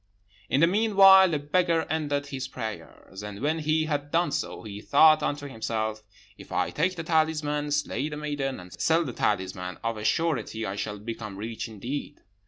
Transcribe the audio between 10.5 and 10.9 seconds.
I